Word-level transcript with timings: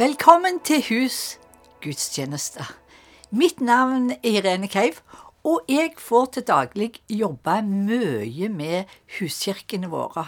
Velkommen 0.00 0.62
til 0.64 0.80
Hus 0.88 1.36
gudstjeneste. 1.84 2.64
Mitt 3.36 3.58
navn 3.60 4.06
er 4.10 4.38
Irene 4.38 4.68
Keiv, 4.72 5.02
og 5.44 5.66
jeg 5.68 5.90
får 6.00 6.30
til 6.36 6.46
daglig 6.48 6.86
jobbe 7.12 7.58
mye 7.66 8.48
med 8.48 8.94
huskirkene 9.18 9.90
våre. 9.92 10.24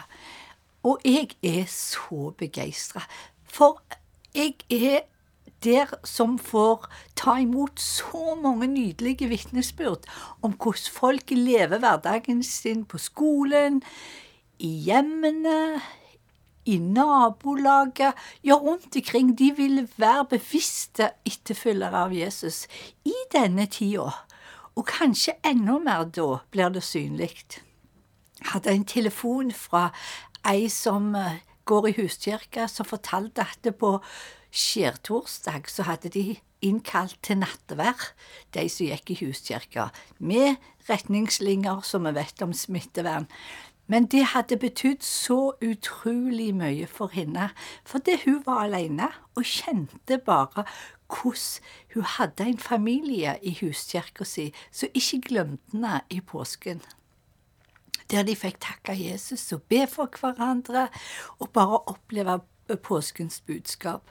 Og 0.85 1.01
jeg 1.09 1.31
er 1.41 1.65
så 1.73 2.35
begeistra, 2.37 3.01
for 3.49 3.81
jeg 4.37 4.61
er 4.69 5.07
der 5.65 5.97
som 6.05 6.37
får 6.37 6.85
ta 7.17 7.39
imot 7.41 7.81
så 7.81 8.37
mange 8.43 8.69
nydelige 8.75 9.31
vitnesbyrd 9.33 10.05
om 10.43 10.53
hvordan 10.53 10.93
folk 11.01 11.33
lever 11.33 11.79
hverdagen 11.79 12.45
sin 12.45 12.85
på 12.85 13.01
skolen, 13.01 13.81
i 14.59 14.75
hjemmene, 14.85 15.81
i 16.65 16.79
nabolaget, 16.79 18.15
ja, 18.45 18.55
rundt 18.55 18.97
omkring. 18.97 19.39
De 19.39 19.53
vil 19.57 19.89
være 19.97 20.25
bevisste 20.37 21.11
etterfølgere 21.27 22.05
av 22.07 22.15
Jesus 22.15 22.67
i 23.05 23.17
denne 23.33 23.67
tida. 23.67 24.11
Og 24.75 24.87
kanskje 24.89 25.37
enda 25.45 25.79
mer 25.83 26.05
da 26.09 26.39
blir 26.51 26.73
det 26.73 26.85
synlig. 26.87 27.35
Hadde 28.53 28.73
en 28.73 28.85
telefon 28.89 29.53
fra 29.53 29.91
ei 30.49 30.69
som 30.73 31.15
eh, 31.15 31.43
går 31.65 31.91
i 31.91 31.97
huskirka, 32.01 32.67
som 32.67 32.89
fortalte 32.89 33.45
at 33.45 33.69
på 33.79 33.99
skjærtorsdag 34.53 35.69
så 35.71 35.87
hadde 35.87 36.11
de 36.13 36.25
innkalt 36.63 37.19
til 37.23 37.41
nattvær, 37.43 38.13
de 38.55 38.67
som 38.71 38.87
gikk 38.87 39.13
i 39.15 39.19
huskirka, 39.25 39.89
med 40.19 40.57
retningslinjer 40.89 41.83
som 41.87 42.07
vi 42.07 42.15
vet 42.17 42.43
om 42.45 42.55
smittevern. 42.55 43.29
Men 43.93 44.07
det 44.07 44.25
hadde 44.25 44.57
betydd 44.57 45.03
så 45.05 45.53
utrolig 45.61 46.55
mye 46.57 46.87
for 46.89 47.13
henne, 47.13 47.51
fordi 47.85 48.15
hun 48.25 48.39
var 48.47 48.63
alene 48.65 49.11
og 49.37 49.45
kjente 49.45 50.17
bare 50.25 50.65
hvordan 51.13 51.67
hun 51.95 52.07
hadde 52.15 52.47
en 52.49 52.59
familie 52.59 53.35
i 53.43 53.53
huskirka 53.61 54.25
si 54.25 54.47
som 54.71 54.89
ikke 54.97 55.21
glemte 55.29 55.77
henne 55.77 56.01
i 56.09 56.23
påsken. 56.25 56.81
Der 58.09 58.25
de 58.25 58.37
fikk 58.37 58.63
takke 58.65 58.97
Jesus 58.97 59.45
og 59.53 59.69
be 59.69 59.85
for 59.87 60.09
hverandre 60.21 60.89
og 61.39 61.51
bare 61.53 61.85
oppleve 61.93 62.41
påskens 62.83 63.43
budskap. 63.45 64.09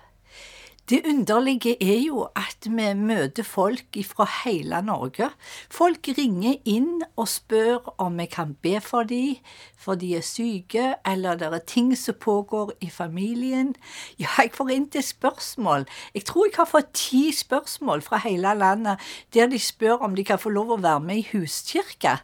Det 0.90 1.06
underlige 1.06 1.78
er 1.84 2.00
jo 2.02 2.24
at 2.36 2.66
vi 2.66 2.94
møter 2.98 3.44
folk 3.44 3.98
fra 4.06 4.26
hele 4.44 4.82
Norge. 4.82 5.30
Folk 5.70 6.10
ringer 6.18 6.58
inn 6.66 7.04
og 7.16 7.30
spør 7.30 7.94
om 8.02 8.18
vi 8.20 8.26
kan 8.26 8.56
be 8.66 8.80
for 8.82 9.08
dem, 9.08 9.38
for 9.78 9.96
de 9.96 10.10
er 10.18 10.26
syke, 10.26 10.96
eller 11.06 11.38
det 11.38 11.52
er 11.54 11.64
ting 11.68 11.94
som 11.98 12.18
pågår 12.20 12.74
i 12.82 12.90
familien. 12.90 13.76
Ja, 14.20 14.34
jeg 14.38 14.52
får 14.58 14.74
inn 14.74 14.90
til 14.90 15.06
spørsmål. 15.06 15.86
Jeg 16.14 16.26
tror 16.26 16.50
jeg 16.50 16.58
har 16.58 16.72
fått 16.74 16.92
ti 16.98 17.24
spørsmål 17.32 18.02
fra 18.02 18.20
hele 18.26 18.54
landet 18.58 19.00
der 19.34 19.48
de 19.48 19.60
spør 19.60 20.02
om 20.02 20.16
de 20.16 20.26
kan 20.28 20.42
få 20.42 20.50
lov 20.50 20.76
å 20.76 20.82
være 20.82 21.06
med 21.06 21.22
i 21.22 21.28
huskirka, 21.32 22.18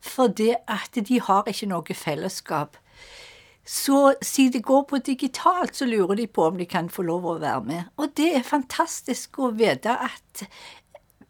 fordi 0.00 0.54
at 0.54 0.94
de 0.94 1.20
har 1.20 1.44
ikke 1.50 1.68
noe 1.74 2.00
fellesskap. 2.06 2.78
Så 3.66 4.14
siden 4.22 4.52
det 4.52 4.64
går 4.64 4.82
på 4.86 4.98
digitalt, 4.98 5.76
så 5.76 5.86
lurer 5.86 6.14
de 6.14 6.26
på 6.26 6.44
om 6.46 6.58
de 6.58 6.66
kan 6.70 6.90
få 6.90 7.02
lov 7.02 7.26
å 7.26 7.38
være 7.42 7.64
med. 7.66 7.88
Og 7.98 8.12
det 8.16 8.28
er 8.38 8.46
fantastisk 8.46 9.40
å 9.42 9.50
vite 9.58 9.90
at 9.90 10.46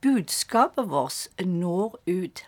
budskapet 0.05 0.91
vårt 0.91 1.41
når 1.41 1.97
ut. 2.07 2.45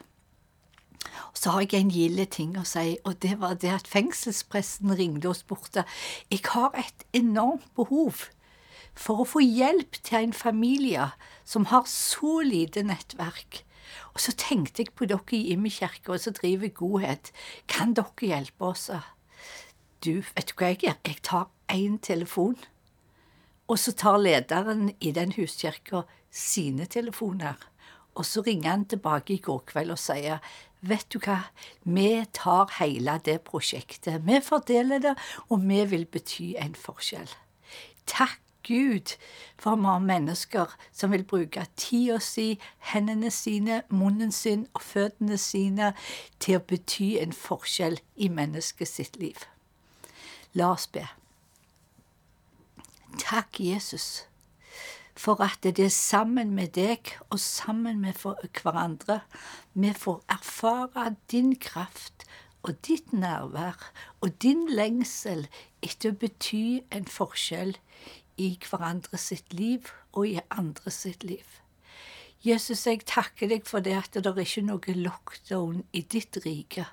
Og 1.33 1.41
så 1.41 1.55
har 1.55 1.65
jeg 1.65 1.81
en 1.81 1.93
gilde 1.95 2.27
ting 2.29 2.57
å 2.61 2.67
si, 2.69 2.99
og 3.09 3.17
det 3.25 3.39
var 3.41 3.57
det 3.63 3.73
at 3.73 3.89
fengselspresten 3.89 4.93
ringte 4.99 5.31
og 5.31 5.39
spurte 5.41 5.87
Jeg 6.29 6.45
har 6.53 6.77
et 6.77 7.07
enormt 7.17 7.65
behov 7.79 8.29
for 8.99 9.23
å 9.23 9.29
få 9.29 9.41
hjelp 9.41 10.01
til 10.03 10.29
en 10.29 10.37
familie 10.37 11.11
som 11.49 11.69
har 11.73 11.87
så 11.89 12.41
lite 12.45 12.83
nettverk. 12.85 13.63
Og 14.13 14.21
så 14.21 14.35
tenkte 14.37 14.83
jeg 14.83 14.93
på 14.99 15.09
dere 15.09 15.37
i 15.37 15.55
Imi 15.55 15.73
og 16.09 16.19
som 16.21 16.35
driver 16.35 16.69
Godhet. 16.69 17.33
Kan 17.69 17.95
dere 17.95 18.33
hjelpe 18.35 18.75
oss? 18.75 18.91
Du, 20.05 20.21
vet 20.37 20.51
du 20.51 20.55
hva 20.59 20.71
jeg 20.71 20.83
gjør? 20.85 20.99
Jeg 21.07 21.23
tar 21.27 21.49
én 21.75 21.99
telefon, 21.99 22.55
og 23.69 23.79
så 23.83 23.93
tar 23.93 24.21
lederen 24.23 24.93
i 25.01 25.11
den 25.13 25.33
huskirka 25.35 26.05
sine 26.31 26.87
telefoner. 26.87 27.59
Og 28.15 28.27
så 28.27 28.43
ringer 28.47 28.71
han 28.71 28.85
tilbake 28.85 29.35
i 29.35 29.43
går 29.43 29.65
kveld 29.67 29.95
og 29.95 29.99
sier 29.99 30.39
vet 30.81 31.07
du 31.11 31.19
hva, 31.19 31.41
vi 31.83 32.23
tar 32.33 32.71
hele 32.79 33.17
det 33.27 33.41
prosjektet. 33.47 34.23
Vi 34.27 34.39
fordeler 34.45 35.03
det, 35.03 35.15
og 35.51 35.67
vi 35.67 35.83
vil 35.91 36.07
bety 36.07 36.53
en 36.63 36.79
forskjell. 36.79 37.35
Takk 38.07 38.39
Gud 38.69 39.17
for 39.59 39.77
vi 39.77 39.89
har 39.89 39.99
mennesker 39.99 40.75
som 40.93 41.13
vil 41.13 41.25
bruke 41.25 41.67
tida 41.77 42.19
si, 42.21 42.59
hendene 42.93 43.31
sine, 43.31 43.83
munnen 43.91 44.33
sin 44.33 44.67
og 44.75 44.83
føttene 44.83 45.39
sine 45.41 45.95
til 46.39 46.59
å 46.59 46.67
bety 46.69 47.17
en 47.23 47.33
forskjell 47.33 47.99
i 48.17 48.29
mennesket 48.29 48.89
sitt 48.89 49.17
liv. 49.19 49.49
La 50.55 50.73
oss 50.73 50.87
be. 50.87 51.05
Takk, 53.19 53.61
Jesus, 53.61 54.27
for 55.17 55.43
at 55.43 55.63
det 55.63 55.79
er 55.79 55.93
sammen 55.93 56.55
med 56.55 56.77
deg 56.79 57.13
og 57.31 57.41
sammen 57.43 58.01
med 58.01 58.17
hverandre 58.23 59.21
vi 59.75 59.93
får 59.93 60.23
erfare 60.33 61.17
din 61.31 61.57
kraft 61.57 62.25
og 62.63 62.79
ditt 62.87 63.13
nærvær 63.13 63.91
og 64.21 64.37
din 64.43 64.67
lengsel 64.71 65.47
etter 65.83 66.13
å 66.13 66.21
bety 66.23 66.83
en 66.95 67.09
forskjell 67.11 67.77
i 68.39 68.53
hverandre 68.63 69.19
sitt 69.19 69.55
liv 69.55 69.91
og 70.13 70.29
i 70.29 70.39
andre 70.51 70.93
sitt 70.95 71.25
liv. 71.27 71.47
Jesus, 72.45 72.87
jeg 72.87 73.03
takker 73.07 73.51
deg 73.51 73.67
for 73.67 73.83
det 73.83 73.97
at 73.99 74.15
det 74.15 74.31
er 74.31 74.45
ikke 74.45 74.63
noe 74.69 74.95
lockdown 74.95 75.83
i 75.93 76.05
ditt 76.07 76.39
rike. 76.45 76.87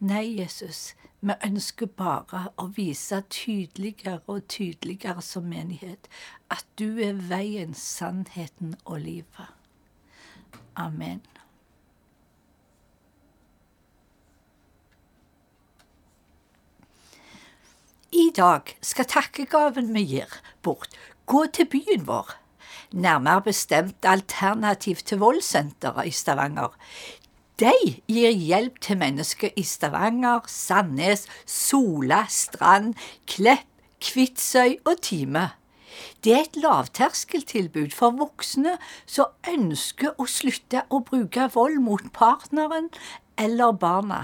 Nei, 0.00 0.38
Jesus, 0.38 0.94
vi 1.20 1.34
ønsker 1.42 1.88
bare 1.98 2.44
å 2.54 2.68
vise 2.76 3.18
tydeligere 3.34 4.20
og 4.30 4.44
tydeligere 4.46 5.24
som 5.26 5.48
menighet 5.50 6.06
at 6.54 6.62
du 6.78 7.00
er 7.02 7.18
veien, 7.18 7.74
sannheten 7.74 8.76
og 8.84 9.00
livet. 9.02 9.50
Amen. 10.78 11.24
I 18.14 18.30
dag 18.30 18.70
skal 18.80 19.10
takkegaven 19.10 19.90
vi 19.98 20.06
gir 20.14 20.38
bort, 20.62 20.94
gå 21.26 21.48
til 21.50 21.66
byen 21.74 22.06
vår. 22.06 22.38
Nærmere 22.92 23.42
bestemt 23.50 24.06
Alternativ 24.08 25.02
til 25.04 25.18
voldsenteret 25.20 26.06
i 26.08 26.10
Stavanger. 26.10 26.72
De 27.58 27.72
gir 28.06 28.30
hjelp 28.30 28.76
til 28.78 29.00
mennesker 29.00 29.50
i 29.58 29.64
Stavanger, 29.66 30.44
Sandnes, 30.46 31.24
Sola, 31.42 32.20
Strand, 32.30 32.92
Klepp, 33.26 33.66
Kvitsøy 33.98 34.76
og 34.86 35.00
Time. 35.02 35.48
Det 36.22 36.36
er 36.36 36.44
et 36.44 36.60
lavterskeltilbud 36.62 37.90
for 37.98 38.14
voksne 38.14 38.76
som 39.10 39.34
ønsker 39.50 40.14
å 40.14 40.28
slutte 40.30 40.84
å 40.86 41.02
bruke 41.02 41.48
vold 41.56 41.82
mot 41.82 42.06
partneren 42.14 42.92
eller 43.34 43.74
barna, 43.74 44.20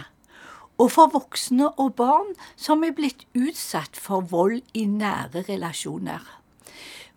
og 0.78 0.94
for 0.94 1.10
voksne 1.10 1.72
og 1.74 1.96
barn 1.98 2.36
som 2.54 2.86
er 2.86 2.94
blitt 2.94 3.26
utsatt 3.34 3.98
for 3.98 4.22
vold 4.30 4.62
i 4.78 4.86
nære 4.86 5.42
relasjoner. 5.50 6.22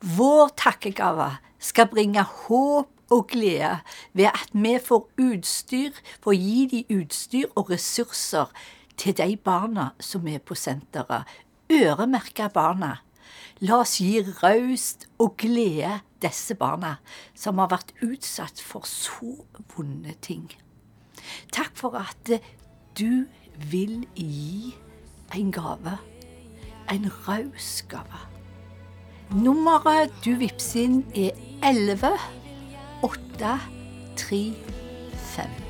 Vår 0.02 0.50
takkegave 0.58 1.36
skal 1.62 1.94
bringe 1.94 2.26
håp 2.26 2.90
og 3.10 3.28
glede 3.32 3.78
ved 4.14 4.26
at 4.26 4.50
vi 4.54 4.78
får 4.84 5.10
utstyr, 5.22 5.92
får 6.24 6.34
gi 6.34 6.66
de 6.72 6.84
utstyr 7.00 7.48
og 7.56 7.70
ressurser 7.70 8.52
til 8.98 9.18
de 9.18 9.38
barna 9.38 9.90
som 10.00 10.28
er 10.28 10.40
på 10.40 10.56
senteret. 10.56 11.24
Øremerke 11.72 12.50
barna. 12.54 12.98
La 13.60 13.82
oss 13.82 13.98
gi 13.98 14.22
raust 14.44 15.08
og 15.20 15.36
glede 15.38 16.00
disse 16.22 16.56
barna 16.56 16.98
som 17.36 17.58
har 17.62 17.72
vært 17.74 17.94
utsatt 18.06 18.62
for 18.62 18.86
så 18.86 19.34
vonde 19.74 20.14
ting. 20.22 20.50
Takk 21.52 21.74
for 21.78 21.98
at 22.00 22.32
du 22.98 23.26
vil 23.72 24.06
gi 24.16 24.76
en 25.36 25.52
gave. 25.52 25.98
En 26.94 27.10
raus 27.28 27.84
gave. 27.90 28.24
Nummeret 29.36 30.14
du 30.24 30.38
vippser 30.40 30.86
inn, 30.86 31.02
er 31.12 31.36
11 31.66 32.14
åtte, 33.02 33.60
tre, 34.16 34.54
fem. 35.36 35.67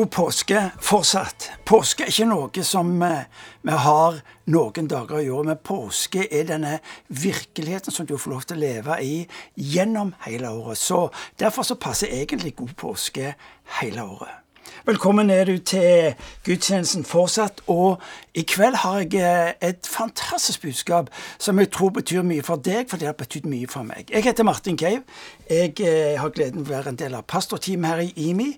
God 0.00 0.10
påske 0.10 0.70
fortsatt. 0.80 1.50
Påske 1.68 2.06
er 2.06 2.08
ikke 2.08 2.26
noe 2.30 2.62
som 2.64 2.88
eh, 3.04 3.26
vi 3.68 3.74
har 3.84 4.14
noen 4.48 4.88
dager 4.88 5.20
i 5.20 5.28
år, 5.28 5.42
men 5.50 5.60
påske 5.60 6.24
er 6.24 6.46
denne 6.48 6.78
virkeligheten 7.12 7.92
som 7.92 8.08
du 8.08 8.14
får 8.16 8.32
lov 8.32 8.46
til 8.48 8.56
å 8.56 8.62
leve 8.62 8.96
i 9.04 9.18
gjennom 9.60 10.14
hele 10.24 10.54
året. 10.56 10.80
Så 10.80 11.02
Derfor 11.36 11.68
så 11.68 11.76
passer 11.76 12.16
egentlig 12.16 12.56
god 12.56 12.72
påske 12.80 13.34
hele 13.82 14.08
året. 14.08 14.39
Velkommen 14.86 15.30
er 15.30 15.44
du 15.44 15.58
til 15.58 16.14
gudstjenesten 16.44 17.04
fortsatt. 17.04 17.60
Og 17.68 18.00
i 18.34 18.40
kveld 18.48 18.78
har 18.80 19.02
jeg 19.02 19.20
eh, 19.20 19.68
et 19.68 19.86
fantastisk 19.86 20.62
budskap 20.62 21.10
som 21.38 21.58
jeg 21.60 21.68
tror 21.74 21.90
betyr 21.98 22.24
mye 22.24 22.42
for 22.42 22.56
deg, 22.56 22.86
for 22.88 22.96
det 22.96 23.10
har 23.10 23.18
betydd 23.18 23.44
mye 23.50 23.68
for 23.68 23.84
meg. 23.84 24.08
Jeg 24.08 24.24
heter 24.24 24.46
Martin 24.48 24.78
Cave. 24.80 25.02
Jeg 25.50 25.76
eh, 25.84 26.16
har 26.16 26.32
gleden 26.32 26.64
av 26.64 26.70
å 26.70 26.72
være 26.72 26.94
en 26.94 27.00
del 27.02 27.18
av 27.18 27.28
pastorteamet 27.28 27.90
her 27.92 28.02
i 28.06 28.30
IMI. 28.30 28.48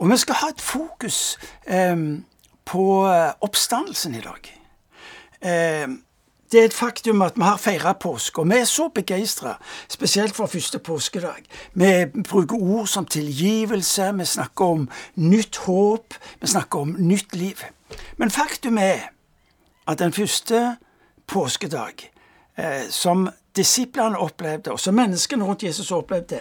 Og 0.00 0.08
vi 0.08 0.20
skal 0.24 0.40
ha 0.40 0.50
et 0.54 0.64
fokus 0.64 1.20
eh, 1.66 1.96
på 2.64 2.88
eh, 3.12 3.30
oppstandelsen 3.44 4.16
i 4.16 4.24
dag. 4.24 4.52
Eh, 5.44 5.84
det 6.52 6.60
er 6.60 6.64
et 6.64 6.74
faktum 6.74 7.22
at 7.22 7.36
vi 7.36 7.44
har 7.44 7.56
feira 7.60 7.92
påske, 7.92 8.40
og 8.40 8.48
vi 8.48 8.56
er 8.56 8.64
så 8.64 8.88
begeistra, 8.94 9.56
spesielt 9.88 10.36
for 10.36 10.46
første 10.46 10.78
påskedag. 10.78 11.44
Vi 11.74 12.22
bruker 12.28 12.56
ord 12.56 12.86
som 12.86 13.06
tilgivelse, 13.06 14.14
vi 14.16 14.24
snakker 14.24 14.64
om 14.64 14.88
nytt 15.14 15.56
håp, 15.56 16.14
vi 16.40 16.46
snakker 16.46 16.78
om 16.78 16.96
nytt 16.98 17.36
liv. 17.36 17.64
Men 18.16 18.30
faktum 18.30 18.78
er 18.78 19.10
at 19.88 19.98
den 19.98 20.12
første 20.12 20.76
påskedag, 21.26 22.10
eh, 22.58 22.88
som 22.90 23.28
disiplene 23.56 24.18
opplevde, 24.18 24.72
og 24.72 24.80
som 24.80 24.94
menneskene 24.94 25.44
rundt 25.44 25.62
Jesus 25.62 25.90
opplevde, 25.90 26.40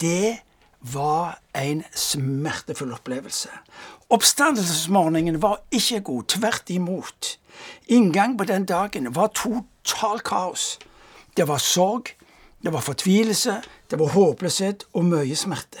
det 0.00 0.38
var 0.82 1.38
en 1.54 1.84
smertefull 1.94 2.92
opplevelse. 2.92 3.48
Oppstandelsesmorgenen 4.10 5.42
var 5.42 5.62
ikke 5.70 6.00
god, 6.00 6.24
tvert 6.28 6.70
imot. 6.70 7.38
Inngang 7.86 8.38
på 8.38 8.44
den 8.44 8.64
dagen 8.64 9.14
var 9.14 9.26
total 9.26 10.20
kaos. 10.20 10.78
Det 11.36 11.48
var 11.48 11.58
sorg, 11.58 12.12
det 12.62 12.72
var 12.72 12.80
fortvilelse, 12.80 13.62
det 13.90 13.98
var 13.98 14.06
håpløshet 14.06 14.84
og 14.92 15.04
mye 15.04 15.36
smerte. 15.36 15.78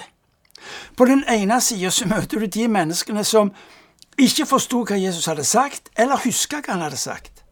På 0.96 1.04
den 1.04 1.24
ene 1.28 1.60
sida 1.60 1.90
så 1.90 2.06
møter 2.08 2.38
du 2.38 2.46
de 2.46 2.68
menneskene 2.68 3.24
som 3.24 3.50
ikke 4.18 4.46
forsto 4.46 4.84
hva 4.86 4.98
Jesus 4.98 5.26
hadde 5.26 5.44
sagt, 5.44 5.90
eller 5.98 6.20
huska 6.24 6.60
hva 6.62 6.76
han 6.76 6.84
hadde 6.86 7.00
sagt. 7.00 7.42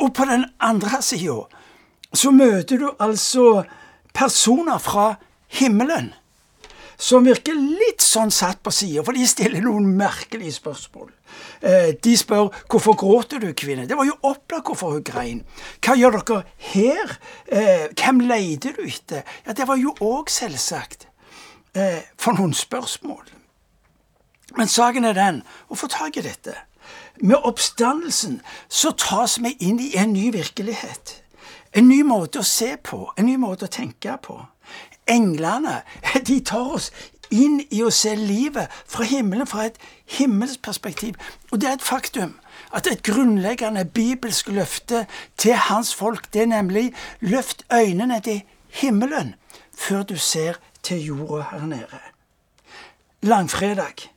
Og 0.00 0.14
på 0.14 0.24
den 0.24 0.46
andre 0.60 1.02
sida 1.02 1.42
så 2.14 2.30
møter 2.32 2.80
du 2.80 2.88
altså 2.98 3.64
personer 4.14 4.78
fra 4.78 5.14
himmelen 5.48 6.14
som 6.98 7.26
virker 7.26 7.54
litt 7.54 8.02
sånn 8.02 8.32
satt 8.34 8.58
på 8.66 8.72
sida, 8.74 9.04
for 9.06 9.14
de 9.14 9.26
stiller 9.30 9.62
noen 9.62 9.86
merkelige 9.96 10.56
spørsmål. 10.56 11.12
Eh, 11.62 11.94
de 12.02 12.16
spør 12.16 12.50
'Hvorfor 12.68 12.94
gråter 12.96 13.38
du, 13.38 13.52
kvinne?' 13.52 13.86
Det 13.86 13.96
var 13.96 14.04
jo 14.04 14.18
opplagt 14.22 14.66
hvorfor 14.66 14.92
hun 14.92 15.02
grein. 15.02 15.44
'Hva 15.80 15.94
gjør 15.94 16.18
dere 16.18 16.44
her?' 16.58 17.18
Eh, 17.46 17.88
'Hvem 17.94 18.20
leter 18.20 18.72
du 18.72 18.82
etter?' 18.82 19.22
Ja, 19.46 19.52
det 19.52 19.68
var 19.68 19.76
jo 19.76 19.94
òg 20.00 20.28
selvsagt 20.28 21.06
eh, 21.74 22.02
for 22.16 22.32
noen 22.32 22.54
spørsmål. 22.54 23.24
Men 24.56 24.68
saken 24.68 25.04
er 25.04 25.12
den, 25.12 25.42
å 25.70 25.76
få 25.76 25.86
tak 25.86 26.16
i 26.16 26.20
dette 26.20 26.54
Med 27.20 27.36
oppstandelsen 27.36 28.40
så 28.68 28.90
tas 28.96 29.38
vi 29.38 29.56
inn 29.60 29.80
i 29.80 29.96
en 29.96 30.12
ny 30.12 30.30
virkelighet. 30.32 31.22
En 31.72 31.88
ny 31.88 32.02
måte 32.02 32.38
å 32.38 32.46
se 32.46 32.76
på, 32.76 33.12
en 33.16 33.26
ny 33.26 33.36
måte 33.36 33.66
å 33.66 33.68
tenke 33.68 34.16
på. 34.22 34.46
Englene 35.08 35.80
de 36.28 36.40
tar 36.44 36.74
oss 36.78 36.90
inn 37.30 37.60
i 37.70 37.82
å 37.84 37.90
se 37.92 38.14
livet 38.16 38.72
fra 38.88 39.04
himmelen, 39.08 39.46
fra 39.46 39.66
et 39.68 39.78
himmelsk 40.18 40.62
perspektiv. 40.64 41.16
Og 41.52 41.60
det 41.60 41.68
er 41.68 41.78
et 41.78 41.84
faktum 41.84 42.36
at 42.74 42.88
et 42.90 43.02
grunnleggende 43.06 43.84
bibelsk 43.84 44.48
løfte 44.52 45.06
til 45.36 45.56
hans 45.68 45.94
folk, 45.94 46.32
det 46.32 46.44
er 46.44 46.52
nemlig 46.52 46.92
løft 47.20 47.64
øynene 47.72 48.20
til 48.24 48.42
himmelen 48.80 49.34
før 49.78 50.02
du 50.02 50.16
ser 50.16 50.58
til 50.82 51.04
jorda 51.04 51.44
her 51.52 51.66
nede. 51.66 52.00
Langfredag. 53.22 54.08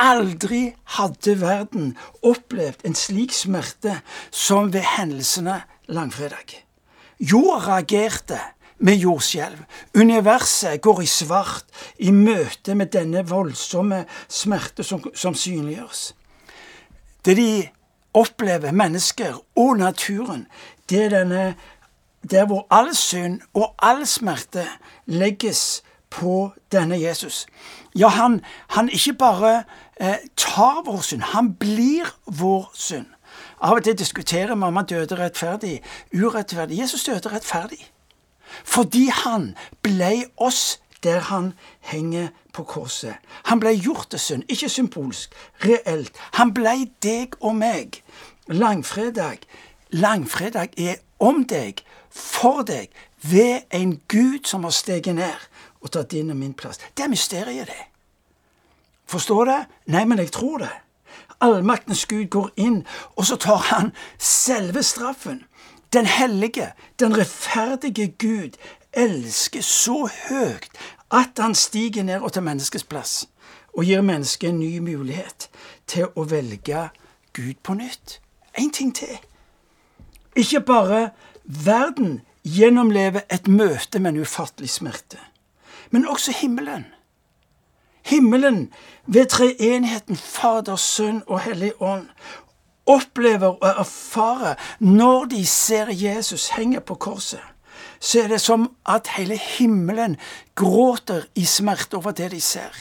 Aldri 0.00 0.74
hadde 0.96 1.40
verden 1.40 1.96
opplevd 2.22 2.86
en 2.86 2.94
slik 2.94 3.34
smerte 3.34 3.98
som 4.30 4.72
ved 4.72 4.86
hendelsene 4.96 5.62
langfredag. 5.88 6.54
Jorda 7.20 7.58
reagerte 7.66 8.38
med 8.80 8.94
jordskjelv. 9.00 9.58
Universet 9.94 10.80
går 10.82 11.02
i 11.02 11.06
svart 11.06 11.64
i 11.98 12.10
møte 12.10 12.74
med 12.74 12.92
denne 12.94 13.24
voldsomme 13.28 14.04
smerte 14.28 14.84
som, 14.86 15.04
som 15.14 15.34
synliggjøres. 15.34 16.14
Det 17.24 17.36
de 17.36 17.68
opplever, 18.14 18.72
mennesker 18.72 19.36
og 19.56 19.76
naturen, 19.78 20.46
det 20.90 21.04
er 21.04 21.14
denne 21.20 21.44
der 22.30 22.44
hvor 22.46 22.66
all 22.70 22.94
synd 22.96 23.40
og 23.54 23.74
all 23.78 24.06
smerte 24.06 24.66
legges 25.06 25.82
på 26.10 26.50
denne 26.72 27.00
Jesus. 27.00 27.46
Ja, 27.96 28.08
han, 28.08 28.40
han 28.68 28.88
ikke 28.88 29.14
bare 29.14 29.62
eh, 30.00 30.16
tar 30.36 30.82
vår 30.86 31.00
synd, 31.00 31.22
han 31.22 31.54
blir 31.54 32.10
vår 32.26 32.70
synd. 32.74 33.06
Av 33.60 33.76
og 33.76 33.84
til 33.84 33.98
diskuterer 33.98 34.54
vi 34.54 34.66
om 34.66 34.76
han 34.76 34.88
døde 34.88 35.16
rettferdig, 35.16 35.80
urettferdig. 36.12 36.80
Jesus 36.80 37.04
døde 37.04 37.32
rettferdig. 37.32 37.90
Fordi 38.64 39.08
han 39.24 39.54
blei 39.82 40.24
oss 40.36 40.80
der 41.02 41.20
han 41.20 41.52
henger 41.80 42.28
på 42.52 42.62
korset. 42.62 43.14
Han 43.44 43.60
blei 43.60 43.78
gjort 43.80 44.10
til 44.10 44.20
synd, 44.20 44.42
ikke 44.48 44.68
symbolsk, 44.68 45.32
reelt. 45.64 46.12
Han 46.36 46.54
blei 46.54 46.90
deg 47.02 47.36
og 47.40 47.56
meg. 47.56 48.02
Langfredag. 48.46 49.46
Langfredag 49.90 50.76
er 50.78 51.00
om 51.18 51.44
deg, 51.44 51.84
for 52.10 52.62
deg, 52.62 52.90
ved 53.22 53.60
en 53.70 54.00
Gud 54.08 54.44
som 54.44 54.64
har 54.64 54.74
steget 54.74 55.14
ned 55.14 55.48
og 55.80 55.92
tatt 55.92 56.10
din 56.10 56.30
og 56.30 56.36
min 56.36 56.54
plass. 56.54 56.80
Det 56.96 57.04
er 57.04 57.08
mysteriet, 57.08 57.66
det. 57.66 57.84
Forstår 59.06 59.44
det? 59.44 59.60
Nei, 59.86 60.04
men 60.04 60.18
jeg 60.18 60.32
tror 60.32 60.58
det. 60.58 60.72
Allmaktens 61.40 62.06
Gud 62.06 62.26
går 62.30 62.50
inn, 62.56 62.82
og 63.16 63.26
så 63.26 63.36
tar 63.36 63.56
han 63.72 63.92
selve 64.18 64.82
straffen. 64.82 65.44
Den 65.92 66.06
hellige, 66.06 66.72
den 66.98 67.16
rettferdige 67.18 68.08
Gud 68.18 68.56
elsker 68.92 69.60
så 69.62 70.08
høyt 70.28 70.70
at 71.10 71.38
han 71.38 71.54
stiger 71.54 72.02
ned 72.02 72.20
og 72.20 72.32
tar 72.32 72.44
menneskets 72.46 72.84
plass 72.84 73.28
og 73.74 73.84
gir 73.84 74.02
mennesket 74.02 74.50
en 74.50 74.58
ny 74.58 74.78
mulighet 74.78 75.48
til 75.86 76.10
å 76.14 76.26
velge 76.30 76.88
Gud 77.34 77.58
på 77.62 77.74
nytt. 77.74 78.20
En 78.58 78.70
ting 78.70 78.94
til. 78.94 79.18
Ikke 80.36 80.60
bare 80.60 81.10
verden 81.44 82.20
gjennomlever 82.44 83.26
et 83.30 83.48
møte 83.48 83.98
med 83.98 84.14
en 84.14 84.22
ufattelig 84.22 84.70
smerte, 84.70 85.18
men 85.90 86.08
også 86.08 86.34
himmelen. 86.40 86.86
Himmelen 88.02 88.72
ved 89.06 89.26
treenigheten 89.26 90.16
Fader, 90.16 90.76
Sønn 90.76 91.22
og 91.26 91.40
Hellig 91.40 91.72
Ånd 91.82 92.08
opplever 92.90 93.54
og 93.54 93.80
erfarer 93.84 94.58
når 94.78 95.30
de 95.30 95.44
ser 95.46 95.92
Jesus 95.94 96.48
henge 96.56 96.80
på 96.80 96.94
korset, 96.94 97.42
så 98.00 98.24
er 98.24 98.28
det 98.32 98.40
som 98.40 98.70
at 98.88 99.12
hele 99.16 99.36
himmelen 99.36 100.16
gråter 100.54 101.26
i 101.34 101.44
smerte 101.44 102.00
over 102.00 102.16
det 102.16 102.30
de 102.32 102.40
ser. 102.40 102.74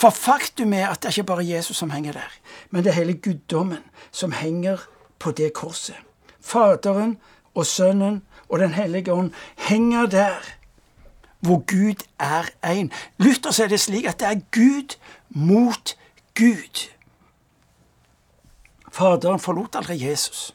For 0.00 0.10
faktum 0.10 0.72
er 0.72 0.88
at 0.88 1.02
det 1.02 1.10
er 1.10 1.18
ikke 1.18 1.32
bare 1.32 1.46
Jesus 1.46 1.76
som 1.76 1.90
henger 1.90 2.12
der, 2.12 2.32
men 2.70 2.84
det 2.84 2.92
er 2.92 3.00
hele 3.02 3.14
guddommen 3.14 3.82
som 4.12 4.32
henger 4.32 4.78
på 5.18 5.30
det 5.30 5.52
korset. 5.52 5.96
Faderen 6.40 7.16
og 7.54 7.66
Sønnen 7.66 8.22
og 8.48 8.58
Den 8.58 8.74
hellige 8.74 9.12
ånd 9.12 9.32
henger 9.56 10.06
der 10.06 10.54
hvor 11.40 11.58
Gud 11.66 12.04
er 12.18 12.48
én. 12.64 12.88
Luther 13.18 13.50
sier 13.50 13.68
det 13.68 13.80
slik 13.80 14.06
at 14.08 14.20
det 14.20 14.28
er 14.28 14.40
Gud 14.52 14.96
mot 15.28 15.96
Gud. 16.38 16.88
Faderen 18.94 19.42
forlot 19.42 19.74
aldri 19.80 19.98
Jesus 20.04 20.52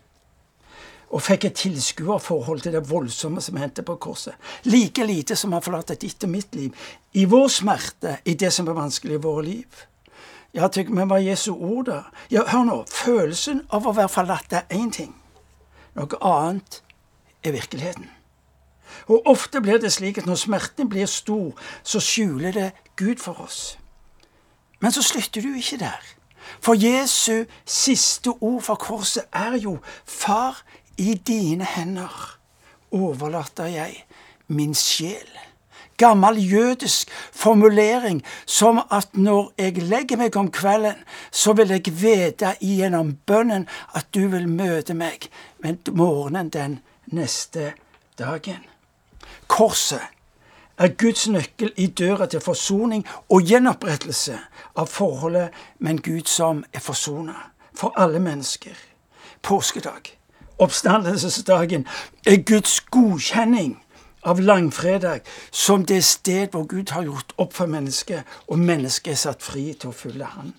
og 1.10 1.24
fikk 1.26 1.48
et 1.48 1.58
tilskuerforhold 1.58 2.62
til 2.62 2.76
det 2.76 2.84
voldsomme 2.90 3.42
som 3.42 3.58
hendte 3.58 3.82
på 3.86 3.96
korset. 4.02 4.36
Like 4.70 5.06
lite 5.06 5.36
som 5.36 5.54
han 5.56 5.64
forlater 5.66 5.98
ditt 5.98 6.24
og 6.24 6.30
mitt 6.30 6.56
liv, 6.56 6.76
i 7.14 7.26
vår 7.26 7.48
smerte, 7.50 8.20
i 8.26 8.36
det 8.38 8.52
som 8.54 8.70
er 8.70 8.78
vanskelig 8.78 9.18
i 9.18 9.24
våre 9.24 9.46
liv. 9.48 9.80
Ja, 10.54 10.68
tenk, 10.70 10.92
men 10.94 11.10
hva 11.10 11.20
er 11.20 11.32
Jesu 11.32 11.52
ord, 11.54 11.90
da? 11.90 11.98
Ja, 12.30 12.46
hør 12.50 12.66
nå. 12.66 12.78
Følelsen 12.90 13.64
av 13.74 13.86
å 13.86 13.94
være 13.98 14.14
forlatt 14.14 14.54
er 14.54 14.70
én 14.74 14.94
ting. 14.94 15.16
Noe 15.98 16.22
annet 16.26 16.82
er 17.46 17.58
virkeligheten. 17.58 18.10
Og 19.10 19.26
ofte 19.30 19.62
blir 19.62 19.82
det 19.82 19.92
slik 19.94 20.18
at 20.22 20.30
når 20.30 20.42
smerten 20.42 20.90
blir 20.90 21.10
stor, 21.10 21.54
så 21.84 22.02
skjuler 22.02 22.54
det 22.54 22.70
Gud 22.98 23.22
for 23.22 23.42
oss. 23.42 23.78
Men 24.82 24.94
så 24.94 25.04
slutter 25.06 25.46
du 25.46 25.54
ikke 25.58 25.82
der. 25.82 26.19
For 26.62 26.74
Jesu 26.74 27.46
siste 27.66 28.34
ord 28.42 28.62
fra 28.66 28.76
korset 28.76 29.30
er 29.34 29.58
jo 29.58 29.78
Far, 30.06 30.64
i 30.98 31.14
dine 31.14 31.64
hender 31.64 32.38
overlater 32.92 33.70
jeg 33.72 34.04
min 34.48 34.76
sjel. 34.76 35.30
gammel 36.00 36.52
jødisk 36.52 37.10
formulering 37.32 38.24
som 38.46 38.80
at 38.92 39.08
når 39.14 39.52
jeg 39.58 39.84
legger 39.84 40.18
meg 40.18 40.38
om 40.40 40.52
kvelden, 40.52 40.96
så 41.32 41.54
vil 41.54 41.74
jeg 41.76 41.92
vite 41.92 42.54
gjennom 42.62 43.18
bønnen 43.28 43.68
at 43.96 44.08
du 44.16 44.28
vil 44.32 44.48
møte 44.48 44.96
meg 44.96 45.28
med 45.60 45.92
morgenen 45.92 46.50
den 46.50 46.80
neste 47.12 47.74
dagen. 48.20 48.64
Korset 49.48 50.02
er 50.80 50.96
Guds 50.98 51.28
nøkkel 51.28 51.74
i 51.78 51.88
døra 51.88 52.26
til 52.26 52.40
forsoning 52.40 53.06
og 53.30 53.44
gjenopprettelse 53.44 54.38
av 54.80 54.88
forholdet 54.88 55.50
med 55.80 55.92
en 55.92 56.02
Gud 56.02 56.32
som 56.32 56.64
er 56.74 56.80
forsona 56.80 57.36
for 57.76 57.94
alle 58.00 58.20
mennesker. 58.20 58.76
Påskedag, 59.44 60.16
oppstandelsesdagen, 60.58 61.88
er 62.26 62.44
Guds 62.44 62.80
godkjenning 62.82 63.78
av 64.24 64.40
langfredag 64.40 65.28
som 65.52 65.86
det 65.86 66.04
sted 66.06 66.52
hvor 66.52 66.68
Gud 66.68 66.92
har 66.96 67.04
gjort 67.04 67.36
opp 67.38 67.54
for 67.54 67.68
mennesket, 67.68 68.24
og 68.48 68.60
mennesket 68.60 69.14
er 69.14 69.22
satt 69.28 69.44
fri 69.44 69.74
til 69.74 69.92
å 69.92 69.96
følge 69.96 70.32
Han. 70.36 70.54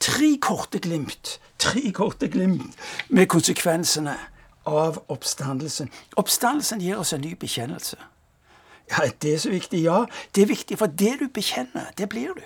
Tre 0.00 0.36
korte 0.42 0.78
glimt, 0.78 1.38
tre 1.58 1.90
korte 1.94 2.28
glimt 2.28 2.78
med 3.08 3.28
konsekvensene 3.28 4.16
av 4.66 5.02
oppstandelsen. 5.08 5.90
Oppstandelsen 6.16 6.80
gir 6.80 6.98
oss 6.98 7.12
en 7.12 7.22
ny 7.22 7.34
bekjennelse. 7.38 7.98
Ja, 8.90 9.10
det 9.22 9.34
er 9.34 9.38
så 9.38 9.50
viktig? 9.50 9.82
Ja, 9.82 10.04
det 10.34 10.42
er 10.42 10.46
viktig, 10.46 10.78
for 10.78 10.86
det 10.86 11.16
du 11.20 11.28
bekjenner, 11.34 11.92
det 11.98 12.08
blir 12.08 12.34
du. 12.34 12.42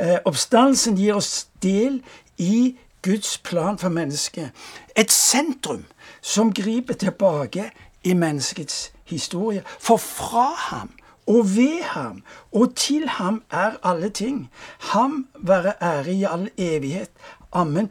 Eh, 0.00 0.18
oppstandelsen 0.24 0.96
gir 0.96 1.14
oss 1.14 1.48
del 1.62 2.02
i 2.38 2.76
Guds 3.02 3.38
plan 3.38 3.78
for 3.78 3.88
mennesket. 3.88 4.50
Et 4.96 5.12
sentrum 5.12 5.84
som 6.20 6.52
griper 6.52 6.94
tilbake 6.94 7.70
i 8.04 8.14
menneskets 8.14 8.92
historie. 9.04 9.62
For 9.78 9.96
fra 9.96 10.54
ham 10.56 10.90
og 11.26 11.56
ved 11.56 11.82
ham 11.82 12.22
og 12.52 12.76
til 12.76 13.08
ham 13.08 13.42
er 13.50 13.72
alle 13.82 14.10
ting. 14.10 14.50
Ham 14.78 15.26
være 15.38 15.72
ære 15.82 16.14
i 16.14 16.24
all 16.24 16.50
evighet. 16.58 17.10
Amen. 17.52 17.90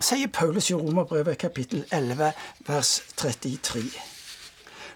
Sier 0.00 0.28
Paulus 0.32 0.70
i 0.70 0.74
Romerbrevet 0.74 1.38
kapittel 1.38 1.84
11 1.92 2.32
vers 2.66 3.02
33. 3.16 4.09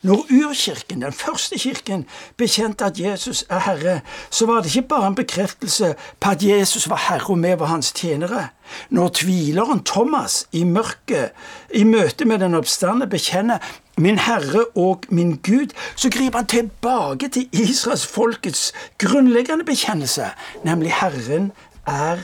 Når 0.04 0.26
urkirken, 0.30 1.02
den 1.02 1.12
første 1.12 1.58
kirken, 1.58 2.02
bekjente 2.36 2.84
at 2.84 2.98
Jesus 3.00 3.44
er 3.48 3.58
Herre, 3.64 4.00
så 4.30 4.46
var 4.46 4.60
det 4.60 4.76
ikke 4.76 4.88
bare 4.88 5.06
en 5.06 5.14
bekreftelse 5.14 5.94
på 6.20 6.30
at 6.30 6.42
Jesus 6.42 6.88
var 6.90 7.00
Herre 7.08 7.32
og 7.32 7.40
vi 7.42 7.54
var 7.58 7.66
hans 7.66 7.92
tjenere. 7.92 8.48
Når 8.90 9.08
tvileren 9.08 9.80
Thomas 9.84 10.46
i 10.52 10.64
mørket, 10.64 11.32
i 11.74 11.84
møte 11.84 12.24
med 12.24 12.38
den 12.38 12.54
oppstande, 12.54 13.06
bekjenner 13.06 13.58
min 13.96 14.18
Herre 14.18 14.66
og 14.76 15.08
min 15.08 15.36
Gud, 15.36 15.72
så 15.96 16.10
griper 16.10 16.38
han 16.38 16.46
tilbake 16.46 17.28
til 17.28 17.48
Israels 17.52 18.06
folkets 18.06 18.72
grunnleggende 18.98 19.64
bekjennelse, 19.64 20.30
nemlig 20.64 20.92
Herren 21.00 21.52
er 21.86 22.18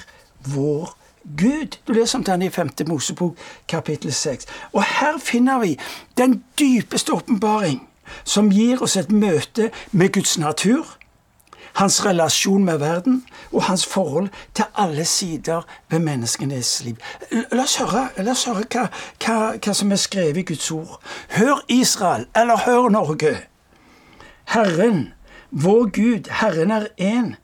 vår 0.52 0.99
Gud. 1.24 1.78
Du 1.86 1.92
leser 1.92 2.18
om 2.18 2.24
den 2.24 2.42
i 2.42 2.50
5. 2.50 2.70
Mosebok 2.86 3.36
kapittel 3.68 4.12
6. 4.12 4.46
Og 4.72 4.84
her 4.84 5.18
finner 5.18 5.58
vi 5.58 5.78
den 6.16 6.44
dypeste 6.58 7.12
åpenbaring 7.12 7.88
som 8.24 8.50
gir 8.50 8.82
oss 8.82 8.96
et 8.96 9.12
møte 9.12 9.70
med 9.92 10.12
Guds 10.12 10.38
natur, 10.38 10.86
hans 11.72 12.00
relasjon 12.04 12.64
med 12.64 12.78
verden 12.78 13.20
og 13.52 13.62
hans 13.62 13.86
forhold 13.86 14.28
til 14.54 14.64
alle 14.74 15.04
sider 15.04 15.62
ved 15.90 15.98
menneskenes 15.98 16.84
liv. 16.84 16.96
La 17.52 17.62
oss 17.62 17.76
høre, 17.78 18.08
la 18.18 18.34
oss 18.34 18.48
høre 18.50 18.64
hva, 18.66 18.88
hva, 19.22 19.36
hva 19.54 19.74
som 19.74 19.92
er 19.92 20.00
skrevet 20.00 20.42
i 20.42 20.46
Guds 20.50 20.70
ord. 20.70 20.98
Hør 21.36 21.62
Israel, 21.68 22.26
eller 22.36 22.64
hør 22.66 22.88
Norge. 22.88 23.36
Herren, 24.50 25.12
vår 25.50 25.84
Gud, 25.94 26.30
Herren 26.30 26.70
er 26.70 26.90
én. 26.98 27.34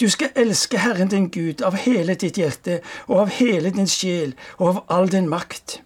Du 0.00 0.08
skal 0.10 0.34
elske 0.36 0.78
Herren 0.78 1.08
din 1.08 1.30
Gud 1.30 1.62
av 1.62 1.76
hele 1.80 2.14
ditt 2.14 2.38
hjerte 2.38 2.80
og 3.06 3.26
av 3.26 3.34
hele 3.38 3.70
din 3.70 3.88
sjel 3.90 4.34
og 4.58 4.68
av 4.68 4.84
all 4.88 5.12
din 5.12 5.28
makt. 5.28 5.80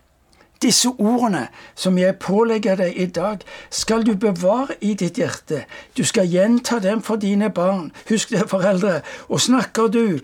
Disse 0.61 0.91
ordene 0.99 1.47
som 1.75 1.97
jeg 1.99 2.19
pålegger 2.21 2.77
deg 2.77 2.99
i 3.01 3.07
dag, 3.07 3.41
skal 3.71 4.05
du 4.05 4.13
bevare 4.15 4.77
i 4.85 4.93
ditt 4.95 5.17
hjerte. 5.17 5.63
Du 5.97 6.05
skal 6.05 6.29
gjenta 6.29 6.79
dem 6.85 7.01
for 7.03 7.17
dine 7.17 7.49
barn. 7.51 7.93
Husk 8.09 8.35
det, 8.35 8.45
foreldre. 8.51 9.01
Og 9.29 9.41
snakker 9.41 9.89
du 9.89 10.19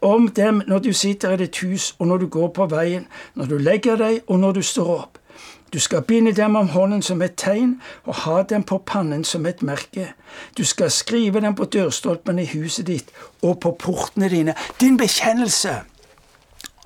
om 0.00 0.28
dem 0.28 0.62
når 0.66 0.78
du 0.78 0.92
sitter 0.92 1.34
i 1.34 1.42
ditt 1.42 1.58
hus, 1.58 1.94
og 1.98 2.06
når 2.06 2.18
du 2.18 2.26
går 2.26 2.48
på 2.54 2.66
veien, 2.70 3.08
når 3.34 3.50
du 3.50 3.58
legger 3.58 3.98
deg, 3.98 4.20
og 4.26 4.38
når 4.38 4.52
du 4.52 4.62
står 4.62 4.94
opp. 4.94 5.18
Du 5.74 5.80
skal 5.80 6.02
binde 6.02 6.32
dem 6.32 6.56
om 6.56 6.68
hånden 6.68 7.02
som 7.02 7.22
et 7.22 7.34
tegn, 7.36 7.80
og 8.04 8.14
ha 8.14 8.42
dem 8.42 8.62
på 8.62 8.78
pannen 8.86 9.24
som 9.24 9.46
et 9.46 9.62
merke. 9.62 10.12
Du 10.58 10.64
skal 10.64 10.90
skrive 10.90 11.40
dem 11.40 11.54
på 11.54 11.64
dørstolpen 11.64 12.38
i 12.38 12.46
huset 12.46 12.86
ditt 12.86 13.10
og 13.42 13.58
på 13.60 13.72
portene 13.78 14.28
dine. 14.28 14.54
Din 14.80 14.96
bekjennelse 14.96 15.74